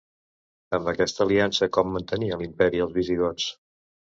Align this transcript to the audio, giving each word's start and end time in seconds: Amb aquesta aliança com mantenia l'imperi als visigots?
Amb 0.77 0.87
aquesta 0.91 1.21
aliança 1.27 1.69
com 1.77 1.93
mantenia 1.99 2.41
l'imperi 2.41 2.85
als 2.87 2.97
visigots? 2.99 3.51